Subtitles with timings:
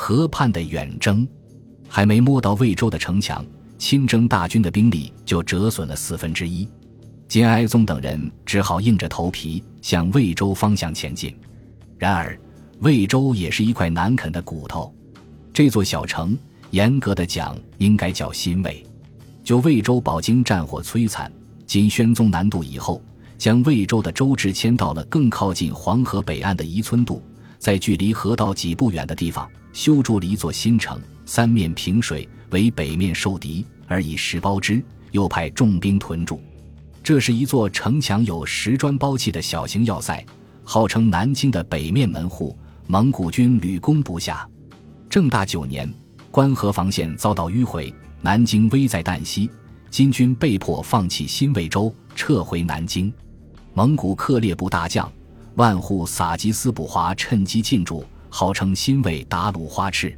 [0.00, 1.26] 河畔的远征，
[1.88, 3.44] 还没摸到魏州的城墙，
[3.78, 6.68] 亲征大军的兵力就折损了四分之一。
[7.26, 11.36] 金哀宗等人只好硬着头皮向魏州方向前进。
[11.98, 12.38] 然而，
[12.78, 14.94] 魏州也是一块难啃的骨头。
[15.52, 16.38] 这座小城，
[16.70, 18.86] 严格的讲，应该叫新魏。
[19.42, 21.30] 就魏州饱经战火摧残，
[21.66, 23.02] 金宣宗南渡以后。
[23.36, 27.22] 将魏州的州治迁到了更靠近黄河北岸的宜村渡，
[27.58, 36.40] 在距离河道几步远的地方修筑了一座新城，三面平水，为北面受敌，而以石包之，又派重兵屯驻。
[37.02, 40.24] 这是一座城墙有石砖包砌的小型要塞，
[40.62, 42.56] 号称南京的北面门户。
[42.90, 44.48] 蒙古军屡攻不下。
[45.10, 45.92] 正大九年，
[46.30, 49.50] 关河防线遭到迂回，南京危在旦夕，
[49.90, 53.12] 金军被迫放弃新魏州，撤回南京。
[53.74, 55.10] 蒙古克烈部大将
[55.58, 60.16] 万户撒吉斯卜华趁机进驻，号称新卫达鲁花赤。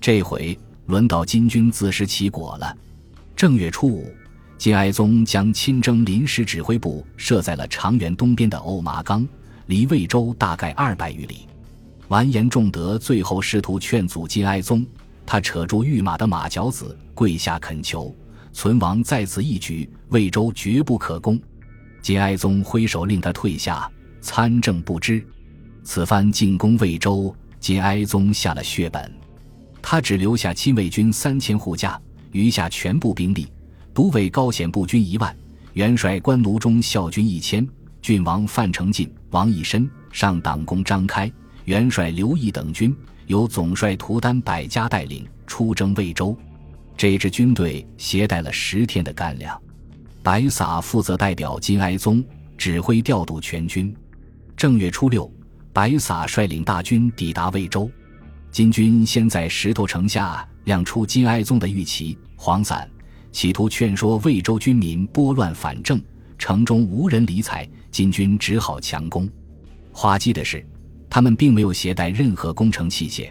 [0.00, 2.76] 这回轮到金军自食其果了。
[3.36, 4.12] 正月初五，
[4.58, 9.24] 金哀宗将亲征临时指挥部设在了长垣东边的欧麻岗，
[9.66, 11.46] 离魏州大概二百余里。
[12.08, 14.84] 完颜仲德最后试图劝阻金哀宗，
[15.24, 18.12] 他扯住御马的马脚子，跪下恳求
[18.52, 21.40] ：“存亡在此一举，魏州绝不可攻。”
[22.02, 23.88] 金哀宗挥手令他退下，
[24.22, 25.22] 参政不知。
[25.84, 29.12] 此番进攻魏州，金哀宗下了血本，
[29.82, 33.48] 他只留下亲卫军三千护驾，余下全部兵力，
[33.92, 35.36] 独委高显步军一万，
[35.72, 37.68] 元帅关卢中校军一千，
[38.00, 41.30] 郡王范成进、王义深、上党公张开、
[41.64, 46.36] 元帅刘毅等军，由总帅图丹百家带领出征魏州。
[46.96, 49.60] 这支军队携带了十天的干粮。
[50.22, 52.24] 白撒负责代表金哀宗
[52.56, 53.92] 指挥调度全军。
[54.56, 55.30] 正月初六，
[55.72, 57.90] 白撒率领大军抵达魏州。
[58.50, 62.88] 金军先在石头城下亮出金哀宗的玉旗、黄伞，
[63.32, 66.00] 企图劝说魏州军民拨乱反正。
[66.38, 69.30] 城中无人理睬，金军只好强攻。
[69.92, 70.66] 滑稽的是，
[71.08, 73.30] 他们并没有携带任何工程器械，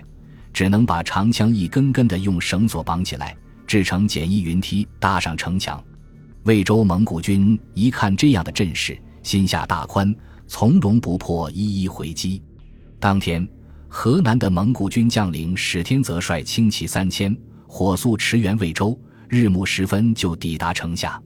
[0.53, 3.35] 只能把长枪一根根的用绳索绑起来，
[3.67, 5.83] 制成简易云梯，搭上城墙。
[6.43, 10.15] 魏州蒙古军一看这样的阵势，心下大宽，
[10.53, 12.43] 从容不迫，一一回击。
[12.99, 13.47] 当天，
[13.87, 17.33] 河南的蒙古军将领史天泽率轻骑三千，
[17.67, 21.19] 火速驰援魏州，日暮时分就抵达城下。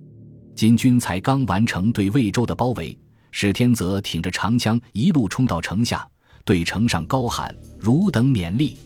[0.53, 2.95] 金军才刚完成对魏州的包围，
[3.31, 6.07] 史天泽挺着长枪一路冲到城下，
[6.43, 8.77] 对城上高喊：“汝等勉励，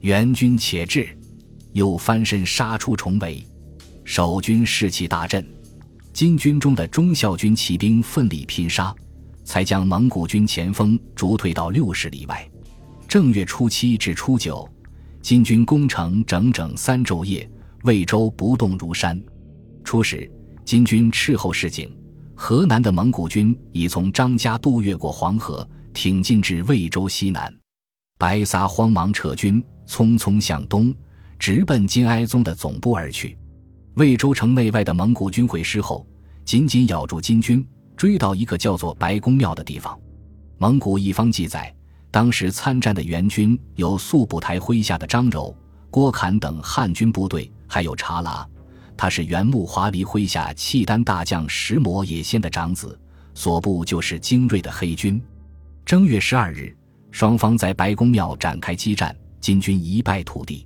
[0.00, 1.08] 援军且至！”
[1.72, 3.42] 又翻身杀出重围，
[4.04, 5.42] 守军士气大振。
[6.12, 8.94] 金军中的忠孝军骑兵奋力拼杀，
[9.48, 12.46] 才将蒙古军前锋逐退到六十里外。
[13.08, 14.68] 正月初七至初九，
[15.22, 17.50] 金军攻城整整三昼夜，
[17.84, 19.18] 魏州不动如山。
[19.82, 20.30] 初时，
[20.66, 21.90] 金军斥候示警，
[22.34, 27.50] 河南的蒙古军已从张家渡越过黄河，挺进至魏州西南。
[28.18, 30.94] 白撒慌忙撤军，匆匆向东，
[31.38, 33.38] 直奔金哀宗的总部而去。
[33.94, 36.06] 魏州城内外的蒙古军会师后，
[36.44, 37.66] 紧紧咬住金军，
[37.98, 39.98] 追到一个叫做白公庙的地方。
[40.56, 41.74] 蒙古一方记载，
[42.12, 45.54] 当时参战的援军有速不台麾下的张柔、
[45.90, 48.48] 郭侃等汉军部队，还有察拉，
[48.96, 52.96] 他是元穆华黎麾下契丹大将石磨也先的长子，
[53.34, 55.20] 所部就是精锐的黑军。
[55.84, 56.76] 正月十二日，
[57.10, 60.64] 双方在白公庙展开激战，金军一败涂地。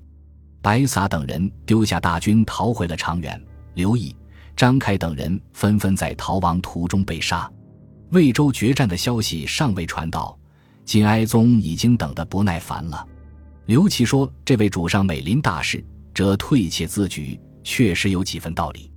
[0.60, 3.42] 白撒等人丢下大军逃回了长垣，
[3.74, 4.14] 刘毅、
[4.56, 7.50] 张开等人纷纷在逃亡途中被杀。
[8.10, 10.38] 魏州决战的消息尚未传到，
[10.84, 13.06] 金哀宗已经等得不耐烦了。
[13.66, 18.90] 刘琦说：“这位主上美临大事，则退且自举，确实有几分道理。”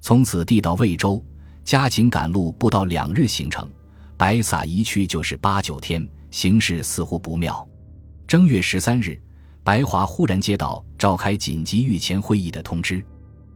[0.00, 1.24] 从此地到魏州，
[1.64, 3.68] 加紧赶路，不到两日行程。
[4.16, 7.66] 白撒一去就是八九天，形势似乎不妙。
[8.26, 9.20] 正月十三日。
[9.64, 13.02] 白华忽然接到召开紧急御前会议的通知，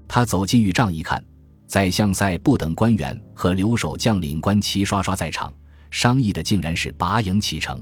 [0.09, 1.23] 他走进御帐一看，
[1.69, 5.53] 宰相赛部等官员和留守将领官齐刷刷在场，
[5.91, 7.79] 商议的竟然是拔营启程。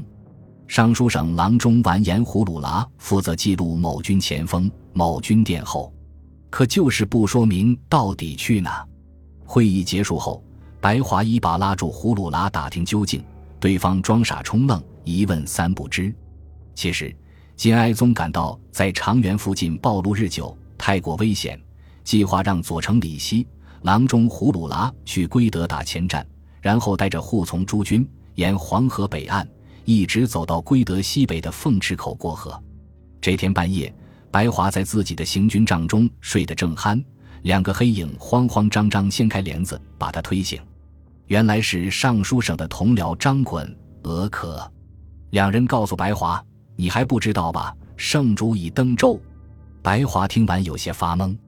[0.67, 5.95] 尚书省郎中完颜胡鲁拉负责记录某军前锋、某军殿后，
[6.51, 8.85] 可就是不说明到底去哪。
[9.45, 10.43] 会议结束后，
[10.81, 13.25] 白华一把拉住胡鲁拉打听究竟，
[13.61, 16.13] 对方装傻充愣，一问三不知。
[16.75, 17.15] 其实。
[17.55, 21.59] 金哀宗感到在长垣附近暴露日久，太过危险，
[22.05, 23.47] 计划让左丞李希、
[23.87, 26.27] 郎中胡鲁拉去归德打前站，
[26.61, 28.05] 然后带着护从诸军
[28.35, 29.49] 沿黄河北岸
[29.85, 32.61] 一直走到归德西北的凤池口过河。
[33.21, 33.95] 这天半夜，
[34.29, 37.01] 白华在自己的行军帐中睡得正酣，
[37.43, 40.61] 两个黑影慌慌张张掀开帘子，把他推醒。
[41.29, 43.73] 原来是尚书省的同僚张衮、
[44.03, 44.69] 俄可，
[45.31, 46.45] 两人告诉白华
[46.75, 47.73] ：“你还不知道吧？
[47.97, 49.17] 圣主已登舟。”
[49.81, 51.39] 白华听完有些发懵。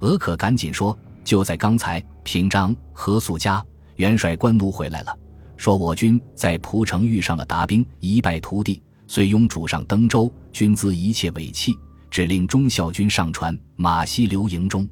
[0.00, 3.62] 俄可赶紧说：“就在刚才，平章、何素家
[3.96, 5.18] 元帅官奴回来了，
[5.56, 11.72] 说我军在蒲城遇上了达兵，一败涂地。”遂拥主上登舟，军资一切尾弃，
[12.10, 14.88] 只令忠孝军上船，马西留营中。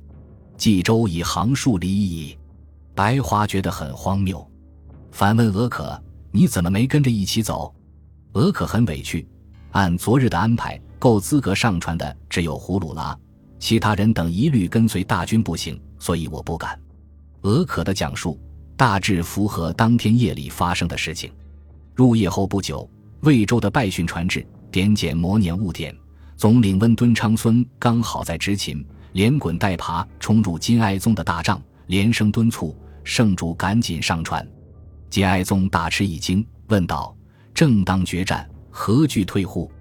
[0.56, 2.36] 冀州已行数里矣。
[2.94, 4.44] 白华觉得很荒谬，
[5.10, 7.74] 反问俄可：“你怎么没跟着一起走？”
[8.34, 9.26] 俄可很委屈，
[9.72, 13.16] 按昨日的安排，够资格上船的只有胡鲁拉，
[13.58, 16.78] 其他人等一律跟随大军步行，所以我不敢。
[17.44, 18.38] 俄可的讲述
[18.76, 21.32] 大致符合当天夜里发生的事情。
[21.94, 22.86] 入夜后不久。
[23.20, 25.96] 魏州的败讯传至，点检磨年误点，
[26.36, 34.46] 总领温敦昌孙刚好在执勤，连滚带爬冲入金哀宗的大帐，连声敦促圣主赶紧上船。
[35.08, 37.16] 金哀宗大吃一惊，问道
[37.54, 39.72] ：“正当决战，何惧退乎？”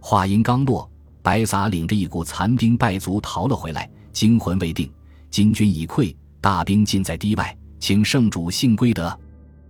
[0.00, 0.90] 话音刚落，
[1.20, 4.90] 白撒领着一股残兵败卒逃了回来，惊魂未定，
[5.36, 9.14] 金军已溃，大兵尽在堤外，请圣主幸归德。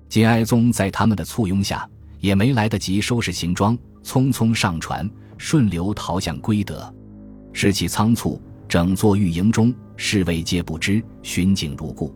[0.08, 1.90] 金哀宗在他们的簇拥下。
[2.20, 6.94] 也没来得及收拾行装，匆匆上船，顺流逃向归德。
[7.52, 12.14] 时起仓促，整座御营中，侍卫皆不知，巡警如故。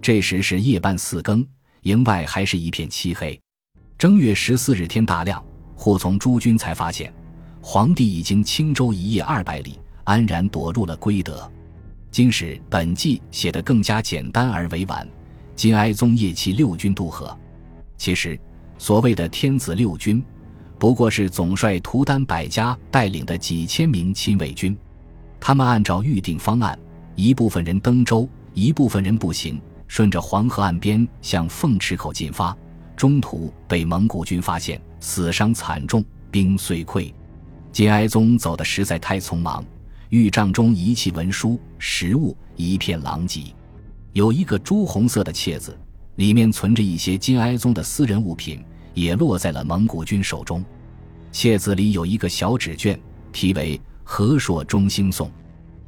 [0.00, 1.44] 这时是夜半四更，
[1.82, 3.36] 营外还是一片漆黑。
[3.98, 5.44] 正月十四日天大亮，
[5.74, 7.12] 护从诸军才发现，
[7.60, 11.50] 皇帝已经轻舟一夜二百里，安然躲入了归德。
[12.14, 15.04] 今史本纪写得更加简单而委婉。
[15.56, 17.36] 金哀宗夜骑六军渡河，
[17.98, 18.38] 其实。
[18.78, 20.22] 所谓的天子六军，
[20.78, 24.76] 不过是总帅图丹百家带领的几千名亲卫军。
[25.40, 26.78] 他们按照预定方案，
[27.16, 32.56] 一部分人登舟，一部分人步行，顺着黄河岸边向凤池口进发。
[32.96, 37.12] 中途被蒙古军发现，死伤惨重，兵遂溃。
[37.72, 39.64] 金哀宗走得实在太匆忙，
[40.10, 43.42] 御帐中遗弃文书、食物，一片狼藉。
[44.12, 45.78] 有一个朱红色的册子。
[46.16, 48.64] 里面存着一些金哀宗的私人物品，
[48.94, 50.64] 也落在了蒙古军手中。
[51.32, 52.96] 册子里有一个小纸卷，
[53.32, 55.26] 题为《和硕中兴颂》，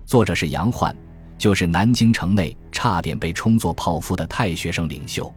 [0.05, 0.97] 作者是杨焕，
[1.39, 5.33] 就是南京城内差点被冲作泡芙的太学生领袖。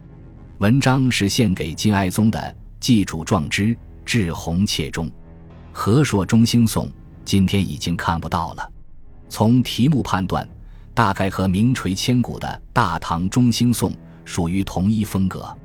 [0.58, 5.06] 文章是献给金哀宗的，祭主壮之，至红切中。
[5.72, 6.88] 《和硕中兴颂》
[7.30, 8.72] 今天已经看不到了。
[9.30, 10.50] 从题目判断，
[10.96, 13.92] 大概和名垂千古的《大唐中兴颂》。
[14.26, 15.42] 属于同一风格，《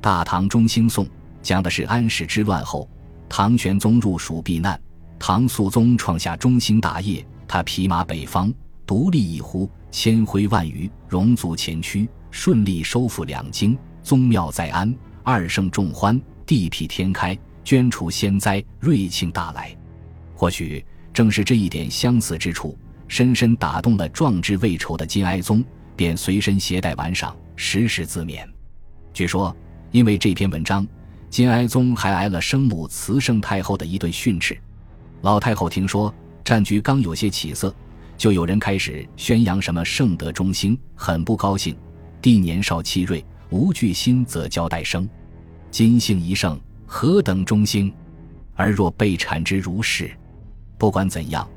[0.00, 1.04] 大唐中兴颂》
[1.40, 2.88] 讲的是安史之乱后，
[3.28, 4.80] 唐玄宗入蜀避难，
[5.16, 8.52] 唐肃宗创下中兴大业，他匹马北方，
[8.84, 19.72] 独立一呼，千挥万余，戎卒前驱，顺利收复两京，宗庙在安，二圣众欢，地辟天开，捐除仙灾，瑞庆大来。
[20.36, 20.84] 或许
[21.14, 22.76] 正是这一点相似之处，
[23.08, 25.64] 深深打动了壮志未酬的金哀宗，
[25.94, 27.34] 便随身携带玩赏。
[27.56, 28.44] 时时自勉。
[29.12, 29.56] 据说，
[29.92, 30.84] 因为这篇文章，
[31.30, 34.58] 金哀宗还挨了生母慈圣太后的一顿训斥。
[35.22, 36.12] 老太后听说
[36.44, 37.72] 战局刚有些起色，
[38.18, 41.76] 就有人开始宣扬什么圣德中兴，很不高兴。
[42.20, 45.08] 帝年少气锐，无惧心，则交代生。
[45.70, 47.94] 金姓一圣，何等中兴？
[48.56, 50.10] 而若被产之如是，
[50.76, 51.48] 不管怎样，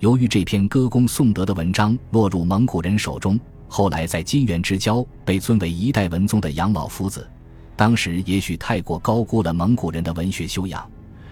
[0.00, 3.38] 由于这篇歌功颂德的文章落入蒙古人手中。
[3.68, 7.26] 后来在金元之交被尊为一代文宗的杨老夫子，
[7.74, 10.86] 当时也许太过高估了蒙古人的文学修养，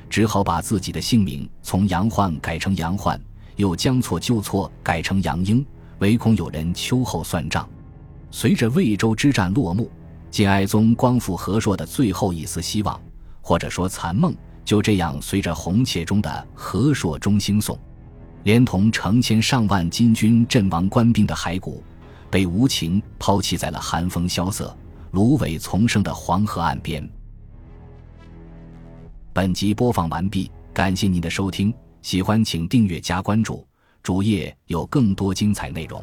[0.09, 3.21] 只好把自己的姓名从杨焕改成杨焕，
[3.57, 5.63] 又将错就错改成杨英，
[5.99, 7.69] 唯恐有人秋后算账。
[8.31, 9.91] 随着魏州之战落幕，
[10.31, 12.99] 金哀宗光复和硕的最后一丝希望，
[13.43, 17.77] 或者说残梦，就这样随着红切中的《和硕中兴颂》，
[18.45, 21.83] 连同成千上万金军阵亡官兵的骸骨。
[22.31, 24.73] 被无情抛弃在了寒风萧瑟、
[25.11, 27.11] 芦苇丛生的黄河岸边。
[29.33, 33.67] 本集播放完毕，感谢您的收听，喜欢请订阅加关注，
[34.01, 36.01] 主页有更多精彩内容。